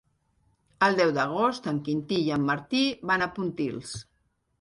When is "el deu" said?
0.85-1.11